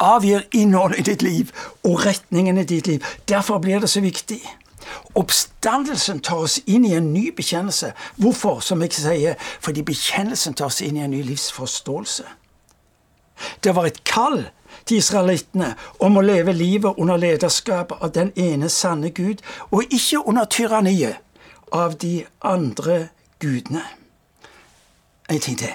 avgjør 0.00 0.40
innholdet 0.52 0.98
i 0.98 1.02
ditt 1.10 1.22
liv 1.22 1.52
og 1.84 2.06
retningen 2.06 2.58
i 2.58 2.64
ditt 2.64 2.86
liv. 2.86 3.04
Derfor 3.28 3.58
blir 3.58 3.78
det 3.78 3.90
så 3.90 4.00
viktig. 4.00 4.40
Oppstandelsen 5.14 6.20
tar 6.24 6.48
oss 6.48 6.60
inn 6.66 6.88
i 6.88 6.96
en 6.96 7.12
ny 7.12 7.28
bekjennelse. 7.36 7.92
Hvorfor? 8.16 8.60
Som 8.60 8.82
jeg 8.82 8.96
sier, 8.96 9.34
fordi 9.60 9.82
bekjennelsen 9.82 10.54
tar 10.54 10.72
oss 10.72 10.80
inn 10.80 10.96
i 10.96 11.04
en 11.04 11.12
ny 11.12 11.22
livsforståelse. 11.28 12.24
Det 13.64 13.76
var 13.76 13.86
et 13.86 14.04
kall 14.04 14.46
til 14.88 15.02
israelittene 15.02 15.74
om 16.04 16.16
å 16.16 16.24
leve 16.24 16.54
livet 16.56 16.98
under 16.98 17.20
lederskapet 17.20 18.00
av 18.00 18.12
den 18.16 18.32
ene 18.36 18.70
sanne 18.72 19.12
Gud, 19.14 19.44
og 19.70 19.84
ikke 19.92 20.24
under 20.24 20.48
tyranniet 20.48 21.20
av 21.72 21.98
de 22.00 22.24
andre 22.40 23.08
gudene. 23.38 23.84
En 25.28 25.40
ting 25.40 25.58
til. 25.60 25.74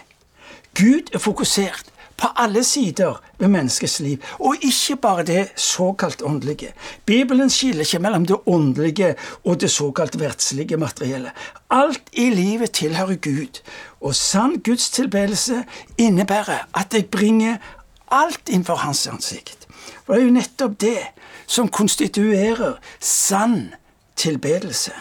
Gud 0.74 1.14
er 1.14 1.22
fokusert 1.22 1.94
på 2.18 2.30
alle 2.40 2.64
sider 2.64 3.20
ved 3.38 3.52
menneskets 3.54 4.00
liv, 4.00 4.24
og 4.40 4.56
ikke 4.62 4.96
bare 4.96 5.26
det 5.28 5.44
såkalt 5.60 6.22
åndelige. 6.22 6.72
Bibelen 7.06 7.50
skiller 7.50 7.86
ikke 7.86 8.00
mellom 8.00 8.26
det 8.26 8.38
åndelige 8.46 9.16
og 9.44 9.62
det 9.62 9.72
såkalt 9.72 10.20
verdslige 10.20 10.78
materielle. 10.78 11.32
Alt 11.70 12.02
i 12.14 12.30
livet 12.30 12.72
tilhører 12.72 13.16
Gud, 13.16 13.62
og 14.02 14.16
sann 14.16 14.60
gudstilbedelse 14.66 15.64
innebærer 15.98 16.68
at 16.74 16.94
jeg 16.94 17.06
bringer 17.06 17.58
alt 18.14 18.50
innenfor 18.50 18.76
hans 18.86 19.08
ansikt. 19.08 19.68
For 20.06 20.14
det 20.14 20.22
er 20.22 20.28
jo 20.28 20.36
nettopp 20.38 20.80
det 20.82 21.00
som 21.48 21.68
konstituerer 21.68 22.78
sann 23.00 23.74
tilbedelse. 24.16 24.94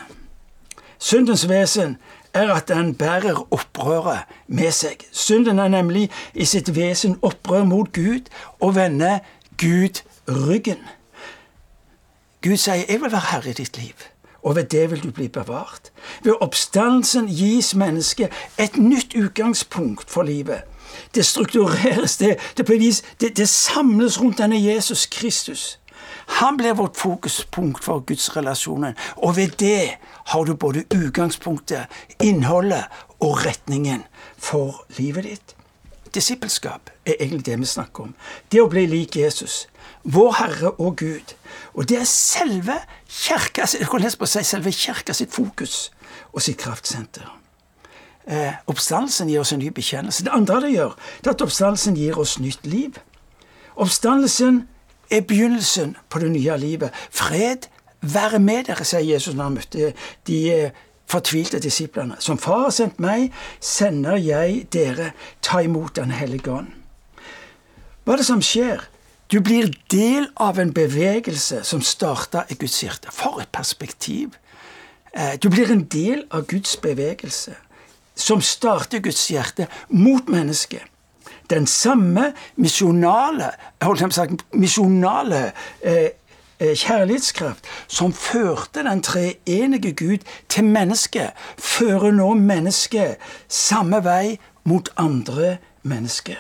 Syndens 0.99 1.49
vesen 1.49 1.97
er 2.35 2.55
at 2.55 2.69
den 2.69 2.95
bærer 2.95 3.43
opprøret 3.53 4.25
med 4.47 4.73
seg. 4.73 5.05
Synden 5.13 5.59
er 5.59 5.69
nemlig 5.69 6.11
i 6.35 6.45
sitt 6.49 6.71
vesen 6.77 7.19
opprør 7.23 7.65
mot 7.69 7.93
Gud 7.93 8.31
og 8.61 8.75
vender 8.75 9.19
Gud 9.61 10.03
ryggen. 10.29 10.79
Gud 12.43 12.57
sier 12.57 12.75
'Jeg 12.75 13.01
vil 13.01 13.13
være 13.13 13.31
herre 13.31 13.51
i 13.51 13.53
ditt 13.53 13.79
liv', 13.79 14.09
og 14.43 14.57
ved 14.57 14.65
det 14.65 14.91
vil 14.91 15.03
du 15.03 15.11
bli 15.11 15.29
bevart. 15.29 15.93
Ved 16.23 16.35
oppstandelsen 16.41 17.27
gis 17.27 17.75
mennesket 17.75 18.33
et 18.59 18.77
nytt 18.77 19.15
utgangspunkt 19.15 20.11
for 20.11 20.23
livet. 20.23 20.63
Det 21.15 21.25
struktureres, 21.27 22.17
det, 22.17 22.37
det, 22.57 22.67
bevis, 22.67 23.03
det, 23.21 23.37
det 23.37 23.49
samles 23.49 24.21
rundt 24.21 24.39
denne 24.39 24.59
Jesus 24.61 25.07
Kristus. 25.07 25.79
Han 26.27 26.57
blir 26.57 26.75
vårt 26.75 26.97
fokuspunkt 26.97 27.85
for 27.85 28.01
gudsrelasjonen, 28.01 28.95
og 29.17 29.37
ved 29.37 29.57
det 29.59 29.99
har 30.33 30.45
du 30.45 30.55
både 30.55 30.85
utgangspunktet, 30.95 31.87
innholdet 32.23 32.85
og 33.21 33.45
retningen 33.47 34.05
for 34.39 34.85
livet 34.99 35.25
ditt. 35.25 35.57
Disippelskap 36.15 36.91
er 37.07 37.15
egentlig 37.21 37.47
det 37.47 37.61
vi 37.61 37.67
snakker 37.67 38.09
om. 38.09 38.15
Det 38.53 38.61
å 38.61 38.69
bli 38.69 38.85
lik 38.87 39.17
Jesus, 39.17 39.67
vår 40.05 40.33
Herre 40.39 40.73
og 40.77 40.97
Gud. 41.01 41.35
Og 41.75 41.89
det 41.89 42.03
er 42.03 42.09
selve 42.09 42.77
kirka, 43.09 43.65
på 44.19 44.27
selve 44.27 44.73
kirka 44.73 45.17
sitt 45.17 45.33
fokus 45.33 45.91
og 46.33 46.43
sitt 46.43 46.61
kraftsenter. 46.61 47.42
Eh, 48.27 48.53
oppstandelsen 48.71 49.29
gir 49.29 49.41
oss 49.41 49.53
en 49.53 49.59
ny 49.59 49.71
bekjennelse. 49.75 50.25
Det 50.25 50.31
andre 50.33 50.61
det 50.61 50.73
gjør, 50.77 50.95
det 51.21 51.27
er 51.27 51.35
at 51.35 51.43
oppstandelsen 51.43 51.97
gir 51.99 52.19
oss 52.19 52.39
nytt 52.39 52.67
liv. 52.67 53.01
Oppstandelsen 53.77 54.69
er 55.11 55.25
begynnelsen 55.27 55.97
på 56.09 56.23
det 56.23 56.31
nye 56.31 56.57
livet. 56.59 56.91
Fred 57.11 57.67
være 58.01 58.39
med 58.39 58.65
dere, 58.71 58.85
sier 58.87 59.03
Jesus 59.03 59.35
når 59.35 59.45
han 59.45 59.59
møtte 59.59 59.93
de 60.27 60.39
eh, 60.53 60.79
fortvilte 61.11 61.59
disiplene. 61.63 62.17
Som 62.19 62.39
Far 62.39 62.69
har 62.69 62.75
sendt 62.75 63.03
meg, 63.03 63.33
sender 63.61 64.17
jeg 64.17 64.67
dere. 64.73 65.13
Ta 65.43 65.61
imot 65.63 65.97
Den 65.97 66.15
hellige 66.15 66.53
ånd. 66.53 66.71
Hva 68.05 68.15
er 68.15 68.23
det 68.23 68.27
som 68.27 68.43
skjer? 68.43 68.87
Du 69.31 69.41
blir 69.41 69.71
del 69.91 70.29
av 70.37 70.59
en 70.61 70.73
bevegelse 70.75 71.63
som 71.65 71.83
starta 71.83 72.45
i 72.51 72.55
Guds 72.55 72.83
hjerte. 72.83 73.11
For 73.11 73.41
et 73.41 73.53
perspektiv! 73.53 74.37
Eh, 75.13 75.35
du 75.43 75.49
blir 75.51 75.71
en 75.71 75.85
del 75.85 76.27
av 76.31 76.47
Guds 76.47 76.77
bevegelse 76.77 77.57
som 78.23 78.43
starter 78.43 79.03
Guds 79.03 79.27
hjerte 79.31 79.67
mot 79.89 80.29
mennesket. 80.31 80.83
Den 81.51 81.67
samme 81.67 82.33
misjonale, 82.57 83.51
misjonale 84.53 85.43
eh, 85.83 86.15
eh, 86.59 86.77
kjærlighetskraft 86.77 87.67
som 87.89 88.15
førte 88.15 88.85
den 88.87 89.03
treenige 89.03 89.93
Gud 89.93 90.25
til 90.49 90.65
mennesket, 90.65 91.35
fører 91.59 92.15
nå 92.15 92.33
mennesket 92.39 93.21
samme 93.49 94.01
vei 94.07 94.39
mot 94.65 94.89
andre 94.97 95.57
mennesker. 95.83 96.39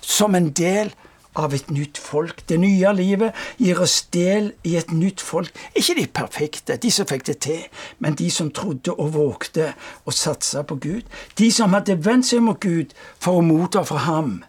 Som 0.00 0.34
en 0.34 0.50
del 0.50 0.92
av 1.34 1.54
et 1.54 1.70
nytt 1.70 1.98
folk. 1.98 2.42
Det 2.48 2.58
nye 2.60 2.92
livet 2.94 3.34
gir 3.58 3.80
oss 3.82 4.02
del 4.14 4.52
i 4.64 4.76
et 4.78 4.92
nytt 4.92 5.20
folk. 5.20 5.52
Ikke 5.74 5.96
de 5.98 6.06
perfekte, 6.06 6.76
de 6.76 6.90
som 6.94 7.08
fikk 7.10 7.26
det 7.26 7.38
til, 7.46 7.60
men 7.98 8.14
de 8.18 8.30
som 8.30 8.50
trodde 8.54 8.94
og 8.94 9.14
vågte 9.14 9.72
å 10.06 10.14
satse 10.14 10.62
på 10.68 10.78
Gud. 10.80 11.02
De 11.38 11.50
som 11.52 11.74
hadde 11.74 11.98
vendt 12.04 12.30
seg 12.30 12.42
mot 12.44 12.60
Gud 12.60 12.94
for 13.18 13.40
å 13.40 13.46
motta 13.46 13.84
fra 13.84 14.06
ham 14.06 14.42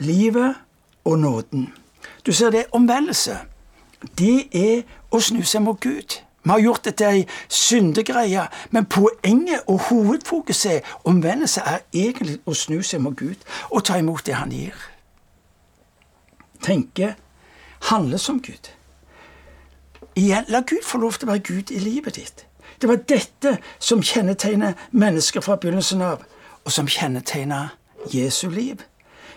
livet 0.00 0.54
og 1.04 1.18
nåden. 1.18 1.72
Du 2.26 2.32
ser 2.32 2.50
det 2.50 2.64
omvendelse. 2.72 3.36
Det 4.18 4.48
er 4.56 4.82
å 5.12 5.20
snu 5.20 5.42
seg 5.44 5.64
mot 5.64 5.80
Gud. 5.80 6.20
Vi 6.42 6.50
har 6.50 6.58
gjort 6.58 6.84
det 6.84 6.94
til 6.96 7.06
ei 7.06 7.24
syndegreie, 7.48 8.46
men 8.70 8.86
poenget 8.88 9.66
og 9.68 9.80
hovedfokuset 9.90 10.86
omvendelse 11.04 11.60
er 11.60 11.84
egentlig 11.92 12.38
å 12.48 12.56
snu 12.56 12.80
seg 12.82 13.04
mot 13.04 13.16
Gud 13.16 13.36
og 13.68 13.84
ta 13.84 13.98
imot 14.00 14.24
det 14.26 14.38
han 14.40 14.52
gir. 14.52 14.72
Tenke, 16.62 17.14
handle 17.90 18.18
som 18.18 18.40
Gud. 18.42 18.70
Igjen, 20.16 20.44
la 20.48 20.60
Gud 20.60 20.84
få 20.84 20.98
lov 20.98 21.18
til 21.18 21.28
å 21.28 21.32
være 21.32 21.46
Gud 21.46 21.70
i 21.70 21.78
livet 21.78 22.16
ditt. 22.18 22.46
Det 22.80 22.88
var 22.88 23.02
dette 23.08 23.58
som 23.78 24.02
kjennetegner 24.02 24.78
mennesker 24.90 25.44
fra 25.44 25.56
begynnelsen 25.60 26.02
av, 26.02 26.24
og 26.64 26.72
som 26.72 26.88
kjennetegner 26.88 27.74
Jesu 28.12 28.48
liv. 28.50 28.80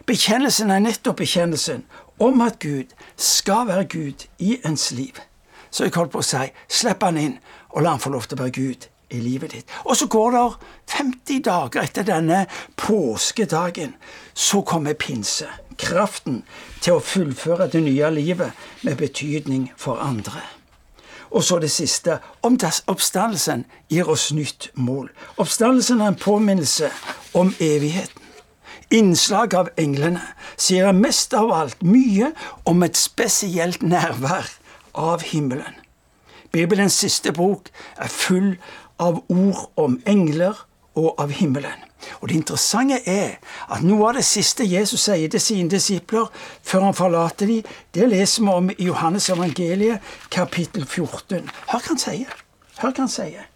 Bekjennelsen 0.07 0.71
er 0.71 0.83
nettopp 0.83 1.21
bekjennelsen 1.21 1.83
om 2.19 2.41
at 2.41 2.59
Gud 2.59 2.91
skal 3.15 3.67
være 3.67 3.85
Gud 3.91 4.25
i 4.39 4.57
ens 4.65 4.91
liv. 4.91 5.19
Så 5.71 5.87
jeg 5.87 5.95
holdt 5.95 6.11
på 6.13 6.21
å 6.21 6.25
si 6.27 6.49
slipp 6.69 7.03
han 7.03 7.17
inn, 7.17 7.37
og 7.73 7.83
la 7.83 7.95
han 7.95 8.03
få 8.03 8.11
lov 8.13 8.27
til 8.27 8.37
å 8.37 8.43
være 8.43 8.55
Gud 8.57 8.87
i 9.13 9.21
livet 9.21 9.53
ditt. 9.55 9.71
Og 9.85 9.97
så 9.97 10.07
går 10.07 10.35
det 10.35 10.43
50 10.93 11.41
dager 11.45 11.83
etter 11.83 12.05
denne 12.07 12.45
påskedagen. 12.77 13.95
Så 14.33 14.61
kommer 14.61 14.93
pinse. 14.93 15.47
Kraften 15.79 16.43
til 16.81 16.97
å 16.97 17.03
fullføre 17.03 17.69
det 17.71 17.83
nye 17.85 18.09
livet 18.13 18.51
med 18.83 18.97
betydning 18.99 19.71
for 19.77 20.01
andre. 20.01 20.41
Og 21.33 21.43
så 21.43 21.59
det 21.59 21.71
siste. 21.71 22.19
Om 22.41 22.57
oppstandelsen 22.87 23.65
gir 23.89 24.09
oss 24.09 24.31
nytt 24.31 24.69
mål. 24.75 25.09
Oppstandelsen 25.37 26.01
er 26.01 26.13
en 26.13 26.19
påminnelse 26.19 26.91
om 27.33 27.53
evigheten. 27.59 28.21
Innslag 28.93 29.55
av 29.57 29.69
englene 29.77 30.21
sier 30.57 30.91
mest 30.93 31.33
av 31.33 31.49
alt 31.51 31.79
mye 31.81 32.29
om 32.69 32.83
et 32.85 32.97
spesielt 32.97 33.81
nærvær 33.81 34.51
av 34.93 35.23
himmelen. 35.25 35.79
Bibelens 36.53 36.99
siste 37.01 37.33
bok 37.33 37.71
er 37.97 38.11
full 38.13 38.51
av 39.01 39.23
ord 39.33 39.63
om 39.81 39.97
engler 40.05 40.53
og 40.93 41.15
av 41.17 41.33
himmelen. 41.33 41.81
Og 42.21 42.29
Det 42.29 42.35
interessante 42.35 42.99
er 43.09 43.39
at 43.69 43.83
noe 43.83 44.09
av 44.09 44.19
det 44.19 44.25
siste 44.25 44.65
Jesus 44.67 45.05
sier 45.07 45.29
til 45.29 45.41
sine 45.41 45.69
disipler 45.69 46.29
før 46.63 46.89
han 46.89 46.97
forlater 46.97 47.47
dem, 47.47 47.63
det 47.93 48.09
leser 48.09 48.43
vi 48.43 48.49
om 48.49 48.69
i 48.69 48.89
Johannes 48.89 49.29
evangeliet 49.29 49.99
kapittel 50.29 50.85
14. 50.85 51.49
Hør 51.71 51.79
hva 51.79 51.87
han 51.87 52.01
sier. 52.01 52.37
Hør 52.79 52.91
hva 52.91 53.05
han 53.05 53.11
sier. 53.11 53.49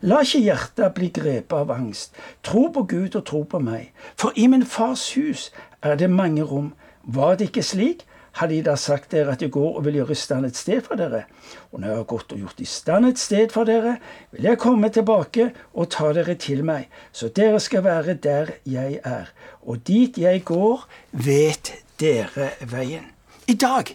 La 0.00 0.20
ikke 0.22 0.44
hjertet 0.44 0.94
bli 0.94 1.08
grepet 1.10 1.56
av 1.58 1.72
angst. 1.74 2.12
Tro 2.46 2.68
på 2.70 2.84
Gud 2.86 3.16
og 3.18 3.24
tro 3.26 3.42
på 3.42 3.58
meg. 3.58 3.90
For 4.14 4.36
i 4.36 4.46
min 4.46 4.66
fars 4.66 5.10
hus 5.16 5.48
er 5.82 5.98
det 5.98 6.10
mange 6.10 6.44
rom. 6.46 6.72
Var 7.02 7.34
det 7.34 7.50
ikke 7.50 7.64
slik, 7.66 8.04
hadde 8.38 8.54
jeg 8.54 8.64
da 8.66 8.74
sagt 8.78 9.12
dere 9.12 9.34
at 9.34 9.42
jeg 9.42 9.52
går 9.54 9.78
og 9.78 9.84
vil 9.86 9.98
gjøre 10.00 10.14
i 10.14 10.18
stand 10.18 10.46
et 10.46 10.56
sted 10.58 10.82
for 10.86 10.98
dere. 11.00 11.24
Og 11.72 11.80
når 11.80 11.88
jeg 11.88 11.98
har 11.98 12.08
gått 12.12 12.32
og 12.34 12.42
gjort 12.42 12.62
i 12.62 12.68
stand 12.68 13.08
et 13.08 13.20
sted 13.20 13.52
for 13.54 13.68
dere, 13.68 13.96
vil 14.32 14.48
jeg 14.48 14.60
komme 14.62 14.90
tilbake 14.94 15.50
og 15.74 15.90
ta 15.94 16.12
dere 16.16 16.36
til 16.38 16.64
meg, 16.66 16.88
så 17.12 17.30
dere 17.34 17.60
skal 17.60 17.84
være 17.86 18.14
der 18.14 18.54
jeg 18.66 19.00
er. 19.04 19.32
Og 19.66 19.82
dit 19.86 20.18
jeg 20.18 20.44
går, 20.46 20.86
vet 21.12 21.72
dere 22.00 22.52
veien. 22.60 23.10
I 23.48 23.54
dag 23.58 23.94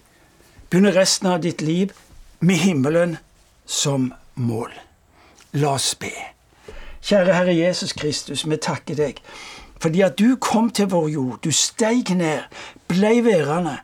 begynner 0.70 0.96
resten 0.98 1.30
av 1.32 1.42
ditt 1.44 1.62
liv 1.62 1.94
med 2.44 2.64
himmelen 2.64 3.18
som 3.66 4.12
mål. 4.36 4.74
La 5.54 5.76
oss 5.78 5.94
be. 5.96 6.12
Kjære 7.04 7.36
Herre 7.36 7.54
Jesus 7.56 7.94
Kristus, 7.94 8.48
vi 8.48 8.58
takker 8.58 8.98
deg 8.98 9.20
fordi 9.84 10.00
at 10.02 10.16
du 10.16 10.38
kom 10.40 10.70
til 10.72 10.88
vår 10.94 11.08
jord. 11.12 11.40
Du 11.44 11.52
steig 11.52 12.14
ned, 12.16 12.46
blei 12.88 13.18
værende. 13.26 13.82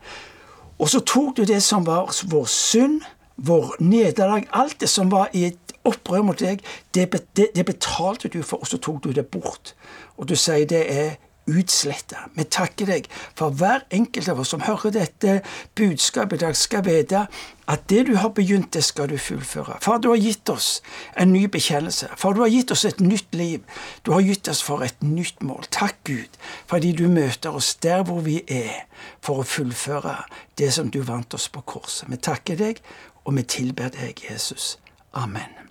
Og 0.80 0.90
så 0.90 1.00
tok 1.00 1.38
du 1.38 1.44
det 1.44 1.62
som 1.64 1.86
var 1.88 2.12
vår 2.32 2.46
synd, 2.46 3.02
vår 3.36 3.76
nederlag, 3.80 4.48
alt 4.52 4.80
det 4.80 4.90
som 4.90 5.12
var 5.12 5.30
i 5.34 5.46
et 5.52 5.74
opprør 5.88 6.24
mot 6.28 6.40
deg, 6.40 6.64
det, 6.96 7.08
det, 7.36 7.50
det 7.56 7.66
betalte 7.66 8.32
du 8.32 8.42
for, 8.44 8.60
og 8.60 8.68
så 8.68 8.78
tok 8.78 9.04
du 9.04 9.12
det 9.16 9.28
bort. 9.32 9.74
Og 10.18 10.30
du 10.30 10.36
sier 10.36 10.68
det 10.68 10.84
er 10.92 11.18
utsletta. 11.50 12.28
Vi 12.36 12.46
takker 12.46 12.90
deg 12.90 13.08
for 13.38 13.56
hver 13.56 13.86
enkelt 13.96 14.30
av 14.30 14.42
oss 14.44 14.54
som 14.54 14.64
hører 14.66 14.94
dette 14.96 15.40
budskapet 15.78 16.40
i 16.40 16.46
dag, 16.46 16.58
skal 16.58 16.86
vite 16.86 17.26
at 17.70 17.86
det 17.90 18.08
du 18.08 18.16
har 18.18 18.32
begynt, 18.34 18.74
det 18.74 18.84
skal 18.84 19.10
du 19.10 19.18
fullføre. 19.18 19.78
Far, 19.82 20.00
du 20.02 20.10
har 20.10 20.18
gitt 20.18 20.50
oss 20.50 20.82
en 21.18 21.34
ny 21.34 21.46
bekjennelse. 21.48 22.10
Far, 22.18 22.34
du 22.34 22.42
har 22.42 22.50
gitt 22.50 22.72
oss 22.74 22.86
et 22.86 23.00
nytt 23.00 23.36
liv. 23.36 23.62
Du 24.06 24.12
har 24.12 24.26
gitt 24.26 24.50
oss 24.50 24.64
for 24.66 24.82
et 24.86 25.04
nytt 25.06 25.44
mål. 25.46 25.68
Takk, 25.72 26.00
Gud, 26.04 26.40
fordi 26.68 26.96
du 26.98 27.06
møter 27.08 27.54
oss 27.56 27.76
der 27.76 28.04
hvor 28.04 28.24
vi 28.26 28.40
er, 28.48 28.88
for 29.22 29.44
å 29.44 29.48
fullføre 29.48 30.16
det 30.58 30.74
som 30.74 30.90
du 30.90 31.04
vant 31.06 31.34
oss 31.38 31.50
på 31.54 31.62
korset. 31.62 32.10
Vi 32.10 32.18
takker 32.18 32.58
deg, 32.58 32.82
og 33.26 33.38
vi 33.38 33.46
tilber 33.46 33.94
deg, 33.94 34.18
Jesus. 34.30 34.80
Amen. 35.14 35.70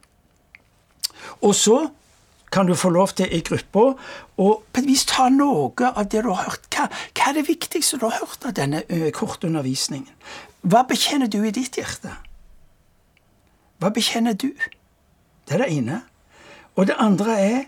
Og 1.43 1.55
så 1.55 1.89
kan 2.59 2.67
du 2.67 2.75
få 2.75 2.91
lov 2.91 3.15
til 3.15 3.31
i 3.31 3.39
gruppa 3.47 3.93
å 3.95 4.49
på 4.59 4.81
et 4.81 4.87
vis 4.89 5.05
ta 5.07 5.29
noe 5.31 5.93
av 5.93 6.09
det 6.11 6.25
du 6.27 6.33
har 6.33 6.49
hørt. 6.49 6.67
Hva, 6.75 6.89
hva 7.15 7.31
er 7.31 7.39
det 7.39 7.47
viktigste 7.47 8.01
du 8.01 8.09
har 8.09 8.19
hørt 8.19 8.47
av 8.49 8.57
denne 8.59 8.83
korte 9.15 9.47
undervisningen? 9.47 10.11
Hva 10.67 10.83
bekjenner 10.89 11.31
du 11.31 11.39
i 11.47 11.55
ditt 11.55 11.79
hjerte? 11.79 12.17
Hva 13.79 13.93
bekjenner 13.95 14.35
du? 14.35 14.51
Det 15.47 15.55
er 15.55 15.63
det 15.63 15.71
ene. 15.77 16.03
Og 16.75 16.91
det 16.91 16.99
andre 16.99 17.39
er 17.39 17.59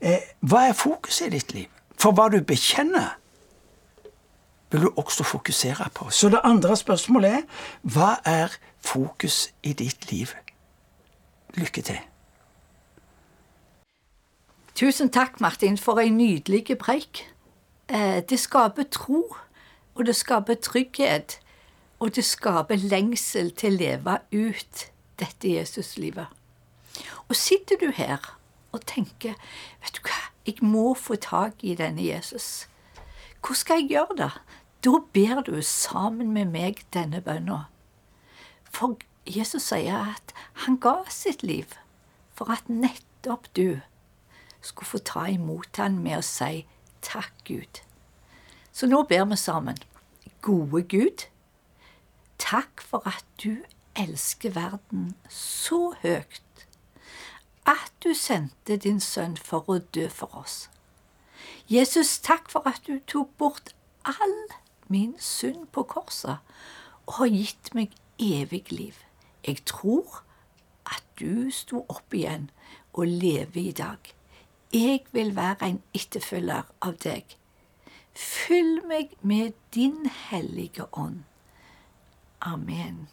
eh, 0.00 0.30
hva 0.46 0.68
er 0.68 0.78
fokuset 0.78 1.26
i 1.26 1.36
ditt 1.38 1.54
liv? 1.56 1.70
For 1.98 2.14
hva 2.14 2.28
du 2.30 2.38
bekjenner, 2.46 3.16
vil 4.70 4.86
du 4.86 4.90
også 4.98 5.26
fokusere 5.26 5.90
på. 5.94 6.10
Så 6.10 6.30
det 6.30 6.42
andre 6.46 6.76
spørsmålet 6.78 7.40
er 7.40 7.46
hva 7.82 8.16
er 8.26 8.54
fokus 8.78 9.48
i 9.62 9.74
ditt 9.74 10.10
liv? 10.10 10.34
Lykke 11.58 11.82
til. 11.82 11.98
Tusen 14.76 15.08
takk, 15.08 15.40
Martin, 15.40 15.78
for 15.78 15.96
en 15.96 16.18
nydelig 16.18 16.76
preik. 16.78 17.22
Eh, 17.88 18.20
det 18.28 18.36
skaper 18.36 18.84
tro, 18.92 19.36
og 19.94 20.06
det 20.06 20.16
skaper 20.16 20.54
trygghet, 20.54 21.38
og 21.98 22.12
det 22.14 22.24
skaper 22.24 22.76
lengsel 22.76 23.54
til 23.56 23.72
å 23.72 23.78
leve 23.80 24.18
ut 24.36 24.82
dette 25.16 25.54
Jesuslivet. 25.54 26.28
Og 27.24 27.40
sitter 27.40 27.80
du 27.80 27.88
her 27.96 28.20
og 28.76 28.84
tenker 28.84 29.40
vet 29.80 29.96
du 29.96 30.02
hva, 30.10 30.20
jeg 30.44 30.60
må 30.60 30.92
få 30.92 31.16
tak 31.16 31.64
i 31.64 31.72
denne 31.72 32.04
Jesus. 32.04 32.68
Hvor 33.40 33.56
skal 33.56 33.80
jeg 33.80 33.96
gjøre 33.96 34.20
det? 34.20 34.30
Da 34.84 35.00
ber 35.16 35.40
du 35.48 35.56
sammen 35.64 36.36
med 36.36 36.52
meg 36.52 36.84
denne 36.92 37.24
bønna. 37.24 37.62
For 38.68 39.00
Jesus 39.24 39.72
sier 39.72 40.12
at 40.12 40.36
han 40.68 40.76
ga 40.76 40.98
sitt 41.08 41.40
liv 41.40 41.72
for 42.36 42.52
at 42.52 42.68
nettopp 42.68 43.48
du 43.56 43.80
skulle 44.66 44.90
få 44.90 44.98
ta 44.98 45.26
imot 45.32 45.80
han 45.80 46.00
med 46.02 46.20
å 46.20 46.26
si 46.26 46.66
takk, 47.06 47.32
Gud. 47.46 47.82
Så 48.72 48.88
nå 48.90 49.04
ber 49.08 49.24
vi 49.30 49.38
sammen. 49.40 49.78
Gode 50.42 50.82
Gud, 50.90 51.26
takk 52.38 52.82
for 52.82 53.06
at 53.08 53.24
du 53.42 53.62
elsker 53.96 54.52
verden 54.54 55.14
så 55.32 55.94
høyt 56.02 56.42
at 57.66 57.92
du 58.02 58.14
sendte 58.14 58.76
din 58.76 59.00
sønn 59.02 59.36
for 59.36 59.66
å 59.70 59.80
dø 59.94 60.06
for 60.12 60.30
oss. 60.38 60.68
Jesus, 61.66 62.18
takk 62.22 62.50
for 62.50 62.66
at 62.68 62.84
du 62.86 63.00
tok 63.10 63.32
bort 63.38 63.72
all 64.06 64.36
min 64.86 65.16
synd 65.18 65.66
på 65.74 65.82
korset 65.90 66.38
og 67.06 67.18
har 67.18 67.32
gitt 67.32 67.72
meg 67.74 67.96
evig 68.22 68.70
liv. 68.70 69.00
Jeg 69.46 69.64
tror 69.66 70.22
at 70.86 71.02
du 71.18 71.50
sto 71.50 71.82
opp 71.90 72.14
igjen 72.14 72.50
og 72.94 73.10
lever 73.10 73.60
i 73.60 73.74
dag. 73.74 73.98
Jeg 74.76 75.06
vil 75.12 75.32
være 75.36 75.70
en 75.70 75.78
etterfølger 75.96 76.68
av 76.84 76.98
deg. 77.00 77.36
Fyll 78.12 78.82
meg 78.88 79.14
med 79.24 79.56
din 79.74 80.04
hellige 80.28 80.84
ånd. 80.92 81.22
Amen. 82.44 83.08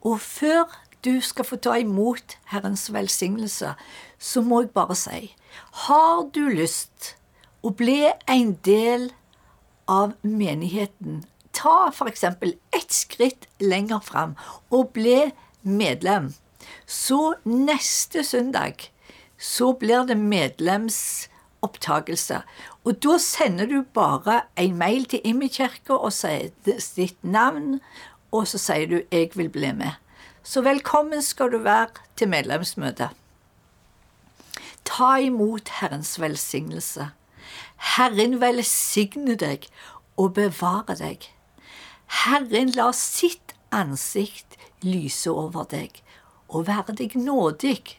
Og 0.00 0.20
før 0.24 0.64
du 1.04 1.20
skal 1.20 1.44
få 1.44 1.60
ta 1.60 1.76
imot 1.76 2.38
Herrens 2.48 2.88
velsignelse, 2.92 3.74
så 4.18 4.40
må 4.40 4.62
jeg 4.64 4.72
bare 4.72 4.96
si, 4.96 5.32
har 5.84 6.28
du 6.34 6.46
lyst 6.48 7.14
å 7.60 7.74
bli 7.76 8.06
en 8.26 8.54
del 8.64 9.10
av 9.88 10.16
menigheten 10.22 11.26
ta 11.58 11.90
f.eks. 11.92 12.24
ett 12.70 12.92
skritt 12.92 13.48
lenger 13.60 14.00
fram 14.04 14.36
og 14.70 14.92
bli 14.94 15.30
medlem, 15.62 16.32
så 16.86 17.34
neste 17.44 18.24
søndag 18.24 18.88
så 19.38 19.72
blir 19.72 20.06
det 20.06 20.18
medlemsopptakelse. 20.18 22.42
Og 22.84 23.04
da 23.04 23.18
sender 23.22 23.66
du 23.66 23.82
bare 23.94 24.40
en 24.56 24.78
mail 24.78 25.04
til 25.04 25.20
Imekirka 25.24 25.92
og 25.92 26.12
sier 26.12 26.50
ditt 26.66 27.16
navn, 27.22 27.80
og 28.32 28.48
så 28.48 28.58
sier 28.58 28.86
du 28.86 29.02
'jeg 29.12 29.30
vil 29.34 29.48
bli 29.48 29.72
med'. 29.72 29.92
Så 30.42 30.60
velkommen 30.60 31.22
skal 31.22 31.52
du 31.52 31.58
være 31.58 31.88
til 32.16 32.28
medlemsmøte. 32.28 33.08
Ta 34.84 35.20
imot 35.20 35.68
Herrens 35.68 36.20
velsignelse. 36.20 37.10
Herren 37.76 38.40
velsigne 38.40 39.36
deg 39.36 39.66
og 40.16 40.34
bevare 40.34 40.94
deg. 40.98 41.34
Herren 42.24 42.70
la 42.70 42.92
sitt 42.92 43.54
ansikt 43.70 44.56
lyse 44.82 45.30
over 45.30 45.64
deg 45.64 46.02
og 46.48 46.66
være 46.66 46.94
deg 46.96 47.16
nådig. 47.16 47.98